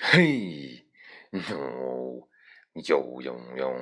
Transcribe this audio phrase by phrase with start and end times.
[0.00, 0.84] 嘿，
[1.32, 1.40] 呦
[2.74, 3.74] 呦呦，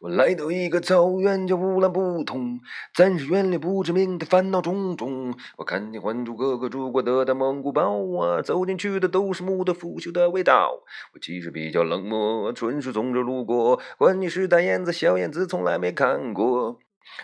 [0.00, 2.60] 我来到一个草原，叫乌兰布通，
[2.94, 5.34] 暂时远离不知名的烦恼种种。
[5.56, 10.82] 我看见还珠格格住过的大蒙古包啊，走进去的都是木的腐朽的味道。
[11.14, 13.80] 我其实比较冷漠，纯属从这路过。
[13.98, 16.78] 关你是大燕子小燕子，从来没看过。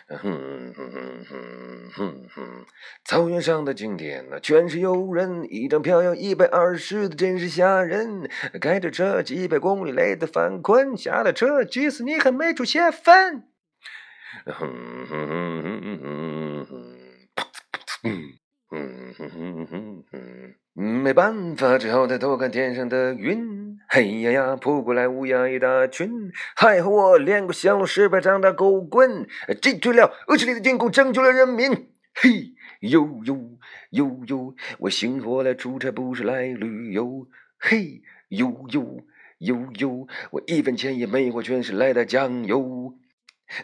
[0.09, 2.67] 哼哼哼哼哼哼，
[3.05, 8.29] 草原上的景点那全是游人，一张票要一百二十的，真是吓人。
[8.61, 13.45] 开着车几百公里，累得犯困，下了车，即使你还没处泄愤。
[14.45, 15.47] 哼哼。
[18.69, 23.56] 哼哼哼哼，没办法，只好抬头看天上的云。
[23.89, 29.29] 嘿呀呀，扑过来乌鸦一大群，还好我练过降龙十八掌的狗棍，
[29.63, 31.71] 击退了恶势力的进攻，拯救了人民。
[32.13, 33.39] 嘿呦呦
[33.91, 37.29] 呦呦，我幸福来出差，不是来旅游。
[37.59, 39.05] 嘿呦呦
[39.39, 42.95] 呦呦，我一分钱也没花，全是来的酱油。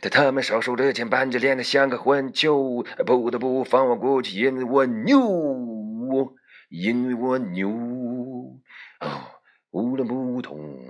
[0.00, 5.18] 但他们少收的钱，板着脸的像个混球，不得不放我过去，因为我牛，
[6.70, 7.68] 因为我牛。
[9.72, 10.86] 乌兰布通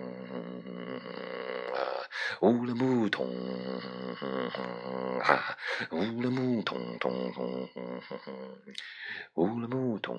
[1.72, 1.78] 啊，
[2.41, 3.24] 乌兰布通
[5.20, 5.56] 啊，
[5.92, 7.69] 乌兰布通通通，
[9.34, 10.19] 乌兰布通。